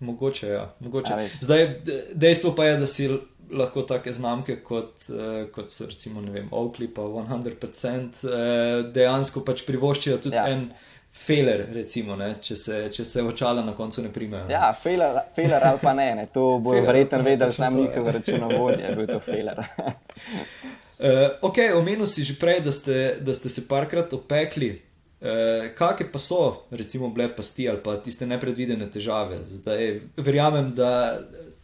[0.00, 0.68] Mogoče, ja.
[0.80, 1.28] Mogoče.
[1.40, 1.66] Zdaj,
[2.14, 3.08] dejstvo pa je, da si
[3.50, 9.64] lahko take znamke kot, uh, kot so recimo Oakley, pa 100%, uh, eh, dejansko pač
[9.68, 10.48] privoščijo tudi ja.
[10.52, 10.70] en.
[11.18, 14.44] Feler, recimo, ne, če, se, če se očala na koncu ne primejo.
[14.46, 14.52] Ne.
[14.52, 16.26] Ja, feler, feler ali pa ne, ne.
[16.30, 19.58] to bo verjetno vedel sam njihov računovodja, da je to feler.
[19.64, 24.70] uh, ok, omenil si že prej, da ste, da ste se parkrat opekli.
[25.18, 29.40] Uh, Kakšne pa so, recimo, bile pasti ali pa tiste nepredvidene težave?
[29.48, 30.92] Zdaj, verjamem, da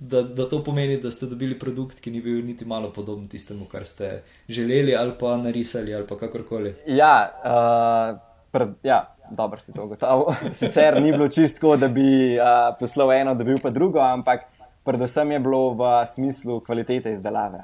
[0.08, 3.64] da, da to pomeni, da ste dobili produkt, ki ni bil niti malo podoben tistemu,
[3.70, 6.74] kar ste želeli ali pa narisali ali pa kakorkoli.
[6.86, 8.18] Ja, uh,
[8.52, 10.34] pred, ja dobro si to ugotovil.
[10.60, 14.44] Sicer ni bilo čisto, da bi uh, poslal eno, da bi pa drugo, ampak
[14.84, 17.62] predvsem je bilo v smislu kvalitete izdelave.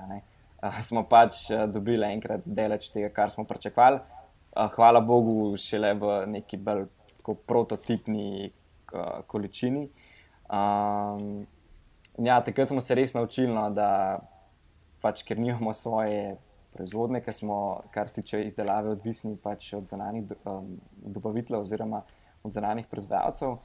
[0.62, 4.00] Uh, smo pač uh, dobili enkrat deleč tega, kar smo pričakovali.
[4.56, 6.88] Uh, hvala Bogu, šele v neki bolj
[7.46, 9.88] prototipni uh, količini.
[10.50, 11.46] Um,
[12.18, 14.20] ja, takrat smo se res naučili, no, da
[15.00, 16.36] pač, ker nimamo svoje
[16.72, 22.02] proizvodne, ker smo, kar se tiče izdelave, odvisni pač od zunanjih um, dobaviteljev oziroma
[22.46, 23.56] od zunanjih proizvajalcev,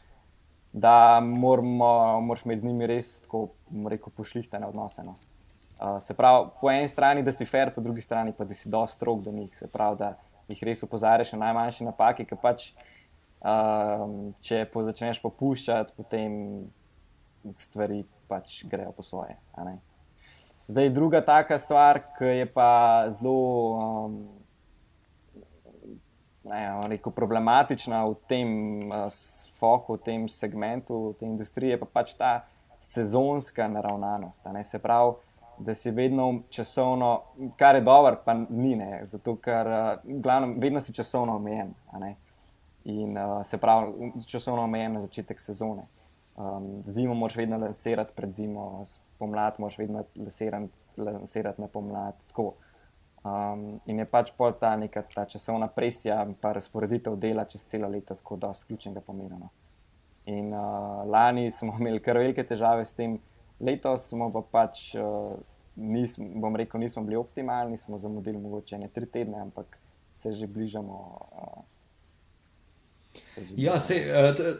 [0.73, 3.47] da moramo, moraš med njimi res tako,
[3.89, 5.05] rekel, pošlihtene odnose.
[5.05, 5.15] No.
[5.75, 8.69] Uh, se pravi, po eni strani, da si fair, po drugi strani pa, da si
[8.69, 10.15] dosti strok do njih, se pravi, da
[10.49, 12.69] jih res opozarjaš na najmanjše napake, ker pač,
[13.39, 16.35] um, če po začneš popuščati, potem
[17.53, 19.37] stvari pač grejo po svoje.
[20.67, 23.37] Zdaj, druga taka stvar, ki je pa zelo
[23.77, 24.15] um,
[26.43, 28.49] ne, rekel, problematična v tem
[28.89, 29.05] uh,
[29.59, 32.45] foku, v tem segmentu, v tej industriji, je pa pač ta
[32.81, 34.41] sezonska naravnanost.
[34.63, 35.13] Se pravi,
[35.57, 37.21] da si vedno časovno,
[37.57, 41.73] kar je dobro, pa ni ne, zato ker uh, glavno, vedno si časovno omejen.
[42.85, 45.85] In uh, se pravi, časovno omejen na začetek sezone.
[46.35, 48.83] Um, zimo moraš vedno lansirati pred zimo,
[49.17, 50.03] pomlad moraš vedno
[50.97, 52.13] lansirati na pomlad.
[52.37, 57.63] Um, in je pač pol ta neka ta časovna presija in pa razporeditev dela čez
[57.65, 59.37] celo leto tako dosti ključnega pomena.
[59.39, 59.49] No.
[60.25, 63.19] In uh, lani smo imeli kar velike težave s tem,
[63.59, 65.37] letos smo pa pač, uh,
[65.75, 69.77] nismo, bom rekel, nismo bili optimalni, smo zamudili mogoče ne tri tedne, ampak
[70.15, 70.99] se že bližamo.
[71.31, 71.74] Uh,
[73.57, 74.05] Ja, sej,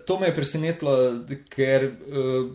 [0.07, 0.93] to me je presenetilo,
[1.49, 2.51] ker uh,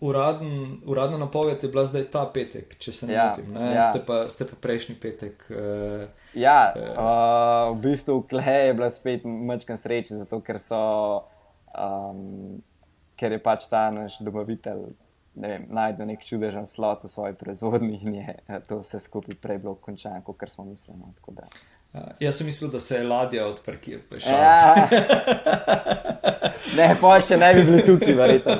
[0.00, 3.52] uraden, uradna napoved je bila zdaj ta petek, če se ne Ja, motim.
[3.52, 3.74] Ne?
[3.74, 3.90] ja.
[3.90, 5.44] Ste, pa, ste pa prejšnji petek.
[5.50, 10.78] Uh, Ja, uh, v bistvu Klej je bila spet mečkan sreče, zato ker so,
[11.74, 12.60] um,
[13.18, 14.92] ker je pač ta naš dobavitelj.
[15.40, 19.36] Ne vem, najdel nek čudežen slot v svoji proizvodnji in je eh, to vse skupaj
[19.42, 20.98] prej bilo končano, kot smo mislili.
[20.98, 21.12] No.
[21.92, 24.00] Uh, jaz sem mislil, da se je ladja odprkila.
[24.26, 24.88] Ja.
[26.76, 28.54] Ne, pa še ne bi bil tukaj, verjetno.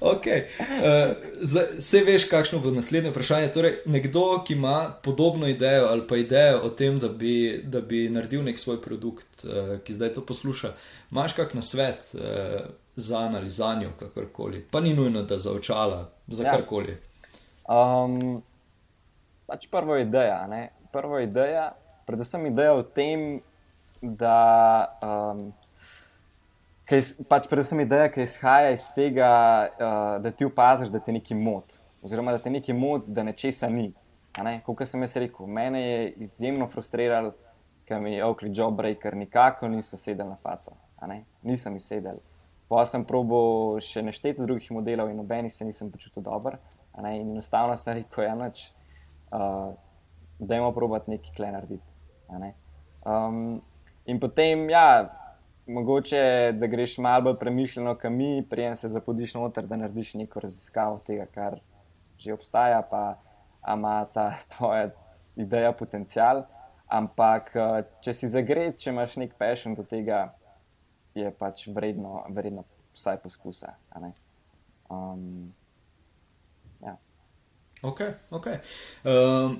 [0.00, 0.44] Okay.
[0.58, 3.48] Uh, Vse veš, kakšno bo naslednje vprašanje.
[3.54, 8.04] Torej, nekdo, ki ima podobno idejo ali pa idejo o tem, da bi, da bi
[8.10, 10.72] naredil nek svoj produkt, uh, ki zdaj to posluša,
[11.10, 12.60] imaš kak na svet uh,
[12.96, 14.64] za ali za njo, kakorkoli.
[14.70, 16.56] Pa ni nujno, da za očala, za Ja.
[16.56, 16.96] karkoli.
[17.66, 18.42] Um,
[19.46, 20.46] pač prva ideja.
[20.50, 20.70] Ne?
[20.92, 21.72] Prva ideja,
[22.06, 23.42] predvsem ideja o tem,
[24.02, 24.98] da.
[25.02, 25.50] Um,
[26.82, 26.98] Kaj,
[27.30, 29.28] pač predvsem ideja, ki izhaja iz tega,
[29.70, 33.70] uh, da ti opaziš, da te nekaj moti, oziroma da te nekaj moti, da nečesa
[33.70, 33.92] ni.
[34.66, 37.30] Kot sem jaz rekel, mene je izjemno frustriral,
[37.88, 40.74] ker mi je Oakley Jawbreaker nikako niso sedeli na faco.
[41.42, 42.20] Nisem jih sedel.
[42.68, 46.56] Pa sem probo še nešteti drugih modelov in nobenih se nisem počutil dobro.
[46.98, 48.66] In enostavno sem rekel, ja, noč,
[49.32, 49.74] uh,
[50.38, 51.91] dajmo probati nekaj kle narediti.
[53.04, 53.60] Um,
[54.06, 55.10] in potem, ja,
[55.66, 60.40] mogoče, da greš malo bolj premišljeno, kam mi, prijem se zapodiš noter, da narediš neko
[60.40, 61.60] raziskavo tega, kar
[62.18, 63.18] že obstaja, pa
[63.74, 64.90] ima ta tvoja
[65.36, 66.44] ideja potencial.
[66.86, 70.34] Ampak, eh, če si zagret, če imaš nek passion do tega,
[71.14, 73.74] je pač vredno, vredno vsaj poskusa.
[74.90, 75.52] Um,
[76.80, 76.96] ja.
[77.82, 78.46] Ok, ok.
[79.04, 79.56] Um,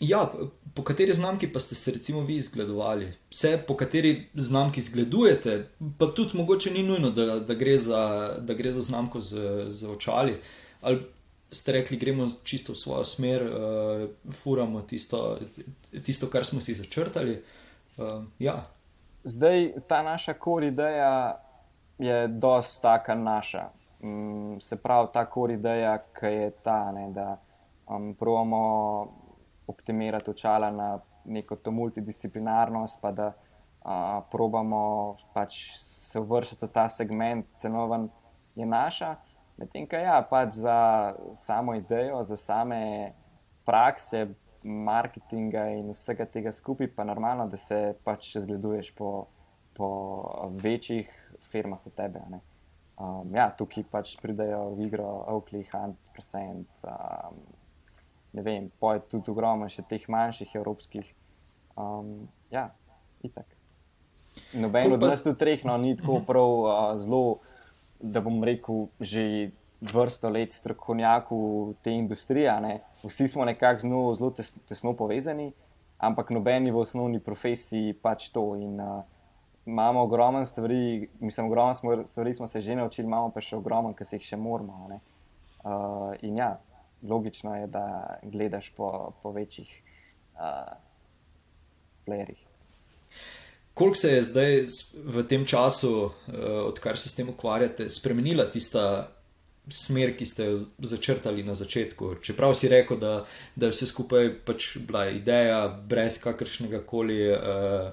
[0.00, 0.30] ja,
[0.74, 3.12] po kateri znamki pa ste se recimo vi izgledovali?
[3.30, 8.54] Vse, po kateri znamki zgledujete, pa tudi mogoče ni nujno, da, da, gre, za, da
[8.54, 9.36] gre za znamko z,
[9.68, 10.40] z očali.
[10.80, 11.02] Ali
[11.50, 15.38] ste rekli, gremo čisto v svojo smer, uh, furamo tisto,
[16.04, 17.42] tisto, kar smo si začrtali.
[17.96, 18.64] Uh, ja,
[19.24, 21.40] Zdaj, ta naša kor ideja
[21.98, 23.68] je dosti taka naša.
[24.02, 27.36] Mm, se pravi, ta kor ideja, ki je ta, ne, da
[27.86, 28.60] um, pravimo
[29.68, 30.88] optimirati očala na
[31.24, 38.08] neko to multidisciplinarnost, pa da uh, probamo pač se uvršiti v ta segment cenoven,
[38.56, 39.16] je naša.
[39.58, 43.12] Medtem, ko ja, pač za samo idejo, za same
[43.66, 44.28] prakse,
[44.62, 49.26] marketinga in vsega tega skupaj, pa normalno, da se pač zgleduješ po,
[49.76, 49.88] po
[50.62, 51.10] večjih
[51.50, 52.22] firmah od tebe.
[52.24, 52.40] a ne.
[52.98, 56.66] Um, ja, tukaj pač pridejo v igro Oakley, Hunt, Percent.
[56.82, 57.38] Um,
[58.38, 61.10] ne vem, pa je tudi ogromno še teh manjših evropskih.
[61.74, 62.68] Um, ja,
[63.26, 63.50] itak.
[64.54, 66.70] Noben od nas tu treh, no, ni tako prav uh,
[67.02, 67.40] zelo,
[67.98, 69.50] da bom rekel, že
[69.82, 72.46] vrsto let strokovnjak v tej industriji.
[72.46, 72.80] a ne.
[73.02, 75.52] Vsi smo nekako z njo zelo tes, tesno povezani,
[75.98, 78.54] ampak noben ni v osnovni profesiji pač to.
[78.54, 79.02] In, uh,
[79.66, 83.92] imamo ogromno stvari, mislim, ogromno smo, stvari smo se že naučili, imamo pa še ogromno,
[83.94, 84.88] ki se jih še moramo.
[84.88, 86.56] Uh, in ja,
[87.02, 89.82] logično je, da gledaš po, po večjih
[90.34, 90.76] uh,
[92.06, 92.42] playerjih.
[93.74, 94.64] Koliko se je zdaj
[95.04, 96.12] v tem času, uh,
[96.66, 99.08] odkar se s tem ukvarjate, spremenila tista
[99.68, 102.14] smer, ki ste jo začrtali na začetku?
[102.24, 103.24] Čeprav si rekel, da,
[103.56, 107.90] da je vse skupaj pač bila ideja, brez kakršnega koli uh,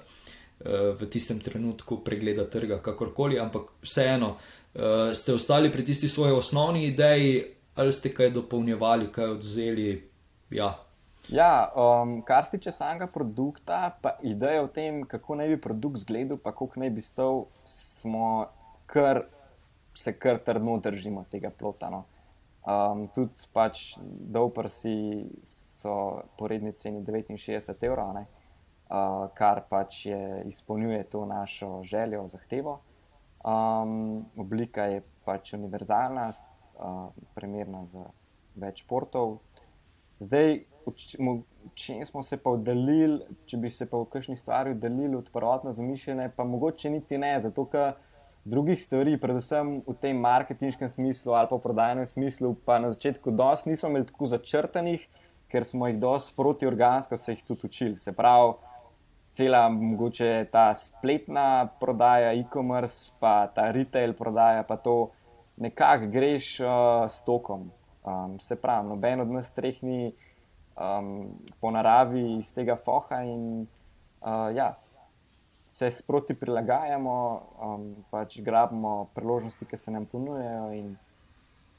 [0.98, 6.86] v tistem trenutku pregleda trga, kakorkoli, ampak vseeno uh, ste ostali pri tisti svoji osnovni
[6.88, 9.88] ideji, ali ste kaj dopolnjevali, kaj odvzeli.
[10.50, 10.74] Ja,
[11.28, 15.98] Ja, um, kar se tiče samega produkta, pa ideja o tem, kako naj bi produkt
[15.98, 18.46] izgledal, pa koliko naj bi stal, smo
[18.86, 19.24] kar,
[19.94, 21.90] se kar trdno držimo tega plota.
[21.90, 22.04] No.
[22.66, 28.26] Um, tudi pač Dovprsi so po redni ceni 69 evrov, ne,
[28.86, 32.80] uh, kar pač je, izpolnjuje to našo željo, zahtevo.
[33.46, 36.30] Um, oblika je pač univerzalna,
[36.78, 38.06] uh, primerna za
[38.56, 39.38] več športov.
[40.20, 40.62] Zdaj,
[41.74, 45.72] če smo se pa oddaljili, če bi se pa v kakšni stvari oddaljili od prvotno
[45.76, 47.96] zamišljene, pa mogoče niti ne, zato ker
[48.46, 53.34] drugih stvari, predvsem v tem marketinškem smislu ali pa v prodajnem smislu, pa na začetku
[53.34, 55.08] dosti nismo imeli tako začrtanih,
[55.50, 57.98] ker smo jih dosti protiorgansko se jih tudi učili.
[57.98, 58.54] Se pravi,
[59.36, 65.10] cela mogoče ta spletna prodaja, e-commerce, pa ta retail prodaja, pa to
[65.56, 66.68] nekako greš uh,
[67.10, 67.70] s tokom.
[68.04, 70.12] Um, se pravi, noben od nas treh ni
[70.76, 71.28] um,
[71.60, 73.66] po naravi iz tega foha in
[74.20, 74.76] uh, ja,
[75.68, 77.16] se sproti prilagajamo,
[77.62, 80.96] um, pač grabimo priložnosti, ki se nam ponujejo in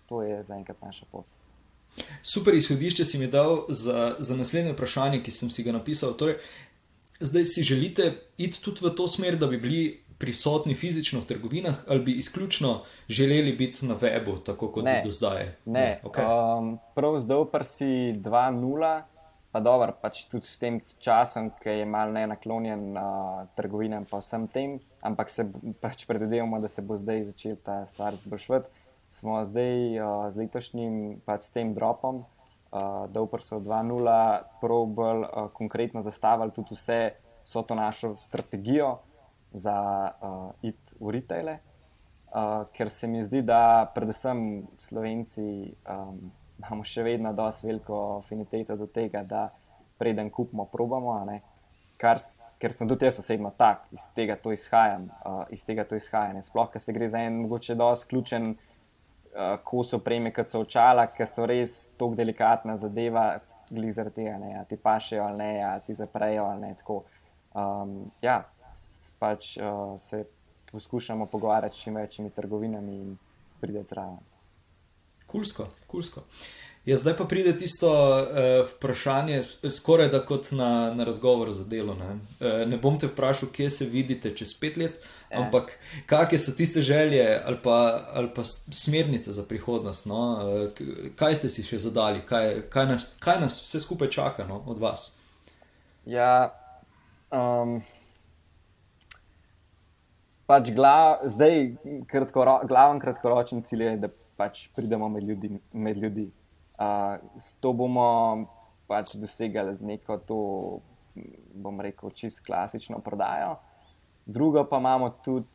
[0.08, 1.26] to je zaenkrat naša pot.
[2.22, 6.14] Super izhodišče si mi dal za, za naslednje vprašanje, ki sem si ga napisal.
[6.20, 6.38] Torej,
[7.20, 9.82] zdaj si želite iti tudi v to smer, da bi bili
[10.18, 15.12] prisotni fizično v trgovinah, ali bi izključno želeli biti na webu, tako kot je do
[15.12, 15.46] zdaj?
[15.66, 16.00] Ne, ne.
[16.04, 16.58] Okay.
[16.58, 17.86] um, prav zdaj pa si
[18.18, 19.02] 2-0,
[19.52, 24.20] pa dobro, pač tudi s tem časom, ki je mal ne naklonjen uh, trgovinam, pa
[24.22, 25.46] vsem tem, ampak se
[25.82, 28.86] pač predvidevamo, da se bo zdaj začel ta stvar zbršvati.
[29.10, 34.18] Smo zdaj uh, z letošnjim pač s tem dropom, uh, da uprsov 2-0,
[34.62, 37.02] prav bolj uh, konkretno zastavili tudi vse,
[37.48, 38.98] so to našo strategijo
[39.54, 39.78] za
[40.22, 41.60] uh, it v retaile,
[42.34, 48.76] uh, ker se mi zdi, da predvsem Slovenci um, imamo še vedno dosti veliko afiniteto
[48.76, 49.48] do tega, da
[49.98, 51.18] preden kupimo, probamo.
[51.98, 52.22] Kar,
[52.62, 56.42] ker sem tudi jaz osebno tak, iz tega to izhajam, uh, iz tega to izhajam.
[56.46, 58.56] Sploh, ker se gre za en mogoče dosti ključen.
[59.38, 63.36] Uh, ko so prejme, kot so očala, ker so res tako delikatna zadeva,
[63.70, 66.72] glede tega, ali ti pašejo ali ne, ali ti zaprejo ali ne.
[67.54, 67.92] Um,
[68.24, 68.40] ja,
[69.20, 70.26] pač uh, se
[70.72, 73.18] poskušamo pogovarjati s čim večjimi trgovinami in
[73.60, 74.20] prideti zraven.
[75.28, 76.24] Kulsko, kulsko.
[76.88, 81.96] Ja, zdaj pa pride tisto uh, vprašanje, skoraj da kot na, na razgovor za delo.
[81.96, 82.14] Ne?
[82.14, 85.36] Uh, ne bom te vprašal, kje se vidite čez pet let, e.
[85.36, 85.74] ampak
[86.08, 90.06] kakšne so tiste želje ali pa, ali pa smernice za prihodnost.
[90.06, 90.22] No?
[90.32, 94.64] Uh, kaj ste si še zadali, kaj, kaj, nas, kaj nas vse skupaj čaka no?
[94.66, 95.10] od vas?
[96.06, 96.56] Ja,
[97.36, 97.82] um,
[100.48, 101.76] pač glav, zdaj,
[102.08, 105.52] kratkoro, glaven kratkoročen cilj je, da pač pridemo med ljudi.
[105.74, 106.30] Med ljudi.
[106.78, 108.48] Uh, s to bomo
[108.88, 110.42] pač dosegali z neko to,
[111.58, 113.58] bom rekel, čist klasično prodajo.
[114.28, 115.48] Drugo pa imamo tudi,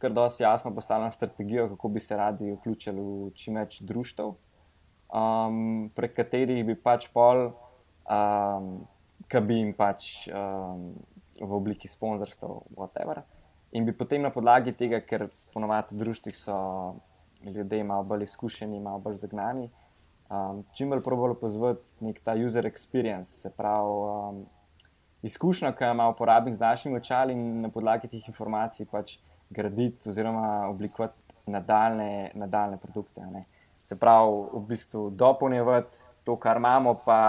[0.00, 4.32] kar dosti jasno postavljeno strategijo, kako bi se radi vključili v čim več društev,
[5.12, 7.50] um, prek katerih bi pač pol,
[8.08, 8.70] um,
[9.28, 10.94] ki bi jim pač um,
[11.36, 13.22] v obliki sponzorstva, whatever.
[13.72, 16.56] In bi potem na podlagi tega, ker ponovadi v družbih so
[17.44, 19.68] ljudje malo bolj izkušeni, malo bolj zagnani,
[20.30, 24.40] um, čim bolj probalo pozvati nek ta user experience, se pravi um,
[25.22, 29.18] izkušnja, ki jo ima uporabnik z našimi očali in na podlagi teh informacij pač
[29.50, 33.26] graditi oziroma oblikovati nadaljne, nadaljne produkte.
[33.32, 33.44] Ne.
[33.82, 37.20] Se pravi, v bistvu dopolnjevati to, kar imamo, pa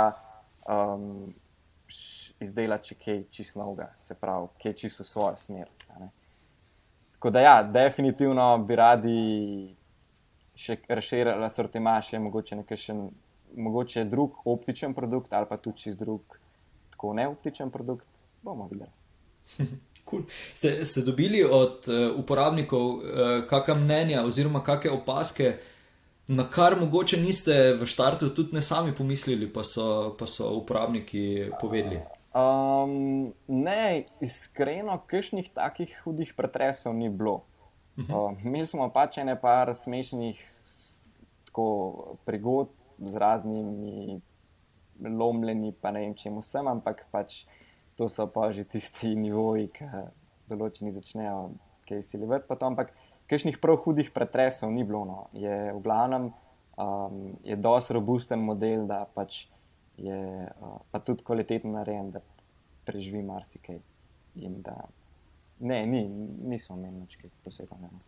[0.68, 1.34] um,
[2.40, 5.79] izdelati še kaj čisto novega, se pravi, kaj čisto svojo smer.
[7.20, 9.22] Tako da, ja, definitivno bi radi
[10.56, 12.78] še razširili asortimaž, še mogoče nekaj
[13.60, 16.38] mogoče drug optičen produkt ali pa tudi čist drug,
[16.94, 18.08] tako neoptičen produkt.
[18.42, 18.92] Bomo videli.
[20.10, 20.24] Cool.
[20.54, 23.02] Ste, ste dobili od uh, uporabnikov uh,
[23.46, 25.52] kakšna mnenja oziroma kakšne opaske,
[26.34, 31.52] na kar mogoče niste v štartu tudi ne sami pomislili, pa so, pa so uporabniki
[31.62, 32.02] povedali?
[32.30, 37.50] Um, ne, iskreno, kakšnih takih hudih pretresov ni bilo.
[38.00, 40.38] Uh, imeli smo pač ene par smešnih
[42.24, 44.22] prigod z raznimi
[45.02, 47.44] lomljeni, pa ne vem čemu vsem, ampak pač
[48.00, 49.90] to so pa že tisti nivoji, ki
[50.48, 51.58] določeni začnejo
[51.90, 52.46] kaj silivati.
[52.48, 52.94] Ampak
[53.26, 55.04] kakšnih prav hudih pretresov ni bilo.
[55.06, 55.20] No.
[55.34, 56.30] Je v glavnem
[56.78, 59.48] um, je dosti robusten model, da pač
[60.04, 62.22] je uh, pa tudi kvaliteten narejen, da
[62.86, 63.80] preživi marsikaj.
[64.36, 64.76] Da,
[65.60, 66.08] ne, ni,
[66.50, 67.90] nismo imeli nič posebnega.
[67.92, 68.00] No.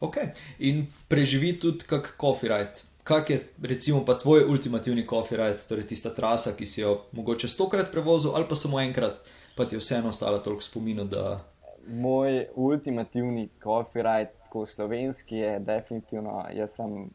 [0.00, 0.16] Ok,
[0.58, 2.82] in preživi tudi kak copyright.
[3.04, 7.92] Kak je, recimo, pa tvoj ultimativni copyright, torej tista trasa, ki si jo mogoče stokrat
[7.92, 9.20] prevozil, ali pa samo enkrat,
[9.56, 11.10] pa ti je vseeno ostalo toliko spominov.
[11.12, 11.40] Da...
[11.86, 17.10] Moj ultimativni copyright, tako slovenski, je definitivno, jaz sem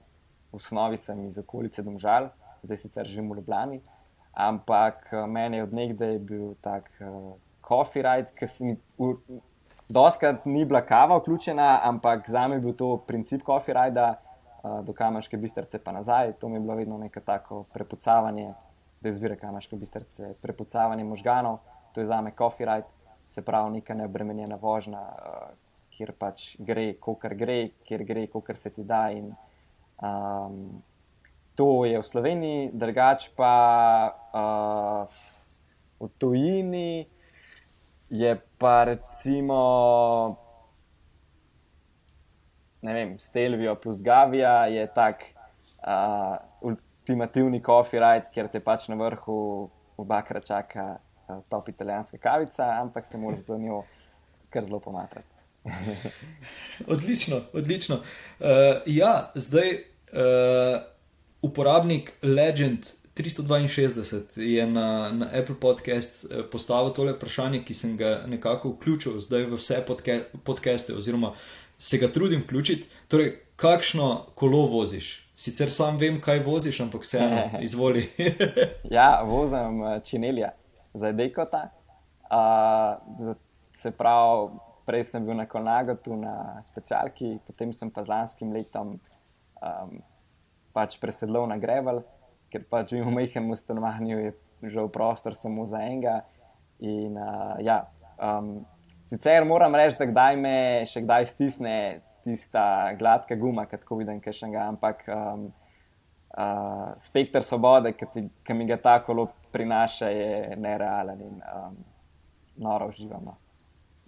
[0.51, 2.29] v osnovi iz okolice Domžal,
[2.63, 3.81] zdaj sicer živim v Ljubljani.
[4.33, 7.33] Ampak eh, meni je odnegdaj bil tak uh,
[7.67, 8.77] coffee ride, ki se mi
[9.89, 14.05] doskrat ni bila kava vključena, ampak za me je bil to princip coffee ride,
[14.63, 16.33] uh, do kamaške bistrce pa nazaj.
[16.39, 18.53] To mi je bilo vedno neko tako prepucavanje,
[19.01, 21.59] da izvire kamaške bistrce, prepucavanje možganov.
[21.93, 22.87] To je za me coffee ride,
[23.27, 25.49] se pravi neka neobremenjena vožnja, uh,
[25.97, 29.09] kjer pač gre, kar gre, kjer gre, kar se ti da.
[29.11, 29.33] In,
[30.01, 30.81] um,
[31.59, 33.55] to je v Sloveniji, drugač pa
[34.31, 35.11] uh,
[35.99, 37.03] v tujini
[38.07, 39.59] je pa recimo.
[42.79, 45.35] Ne vem, Stelvijo plus Gavija je tak
[45.83, 49.67] uh, ultimativni copyright, ker te pač na vrhu
[49.99, 53.81] obakrat čaka uh, top italijanska kavica, ampak se moraš do njo
[54.47, 55.35] kar zelo pomatrati.
[56.93, 57.99] odlično, odlično.
[58.39, 59.75] Uh, ja, zdaj
[60.15, 60.98] uh,
[61.41, 68.69] uporabnik Legend 362 je na, na Apple Podcasts postavil tole vprašanje, ki sem ga nekako
[68.77, 71.33] vključil zdaj v vse podke, podcaste, oziroma
[71.79, 72.87] se ga trudim vključiti.
[73.07, 75.27] Torej, kakšno kolo voziš?
[75.35, 78.07] Sicer sam vem, kaj voziš, ampak vseeno, izvoli.
[78.97, 80.51] ja, vozim činelja,
[80.93, 81.69] zdaj dekota.
[82.29, 83.35] Uh,
[83.73, 88.95] se pravi, prej sem bil na Konagatu, na specialki, potem sem pa z lanskim letom
[88.95, 89.99] um,
[90.73, 92.03] pač presedlal na Grevel,
[92.49, 94.33] ker pač v majhnem stanovanju je
[94.73, 96.21] žal prostor samo za enega.
[96.79, 97.83] In, uh, ja,
[98.17, 98.65] um,
[99.09, 100.55] sicer moram reči, da kdaj me
[100.87, 101.75] še kdaj stisne
[102.23, 105.49] tista gladka guma, kot vidim, kaj še ga, ampak um,
[106.35, 111.77] uh, spektr svobode, ki mi ga ta kolo prinaša, je nerealen in um,
[112.59, 113.37] noro uživamo.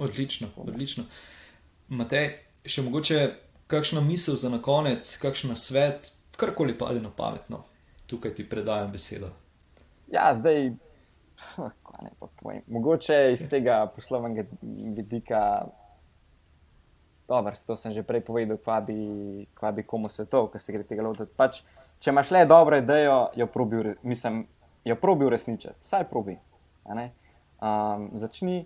[0.02, 1.06] Odlično, odlično.
[1.92, 2.32] Matej,
[2.66, 3.20] še mogoče
[3.72, 7.64] kakšna misel za konec, kakšen svet, karkoli pade na pametno,
[8.08, 9.30] tukaj ti predajam besedo.
[10.12, 10.74] Ja, zdaj,
[12.02, 12.62] ne pa povem.
[12.68, 14.44] Mogoče iz tega poslovnega
[14.96, 15.66] vidika
[17.32, 18.98] dobro, to sem že prej povedal, kva bi,
[19.56, 21.32] kva bi komu svetov, ki se gre tega lotiti.
[21.38, 21.62] Pač,
[22.04, 24.44] če imaš le dobro idejo, jo probi, mislim,
[24.84, 26.36] jo probi uresničiti, vsaj probi.
[27.62, 28.66] Um, začni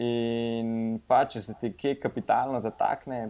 [0.00, 3.28] in pa če se ti kje kapitalno zatakne,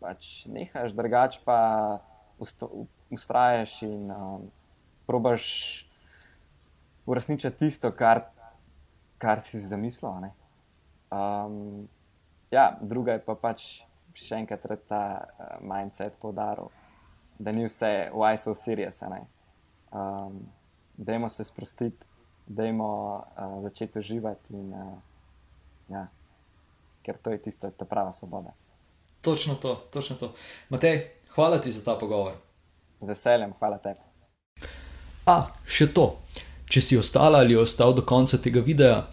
[0.00, 1.58] pač nehaš, drugač pa
[3.10, 4.50] ustrajaš in um,
[5.06, 5.44] probaš
[7.06, 8.22] uresničiti tisto, kar,
[9.18, 10.10] kar si zamislil
[12.50, 13.66] ja, druga je pa pač
[14.14, 16.70] še enkrat ta uh, mindset podaril,
[17.38, 19.02] da ni vse why so serious.
[19.02, 20.46] Um,
[20.96, 22.06] dajmo se sprostiti,
[22.46, 24.98] dajmo uh, začeti uživati, in, uh,
[25.88, 26.06] ja,
[27.02, 28.52] ker to je tista ta prava svoboda.
[29.20, 30.32] Točno to, točno to.
[30.68, 32.32] Matej, hvala ti za ta pogovor.
[33.00, 34.00] Z veseljem, hvala tebi.
[35.26, 36.18] A, še to.
[36.70, 39.04] Če si ostala ali ostal do konca tega videa,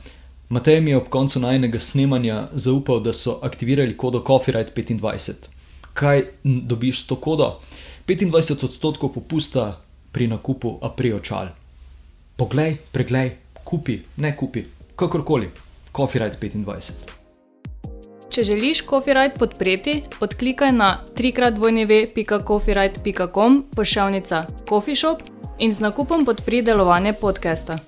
[0.49, 5.47] Matej mi je ob koncu najnega snemanja zaupal, da so aktivirali kodo Copyright 25.
[5.93, 7.59] Kaj dobiš s to kodo?
[8.07, 11.51] 25 odstotkov popusta pri nakupu apriočal.
[12.35, 13.31] Poglej, preglej,
[13.63, 14.63] kupi, ne kupi,
[14.95, 15.49] kakorkoli,
[15.91, 17.26] Copyright 25.
[18.29, 25.21] Če želiš Copyright podpreti, odklikaj na trikratvojneve.copyright.com pošiljka Coffee Shop
[25.59, 27.79] in z nakupom podpri delovanje podcasta.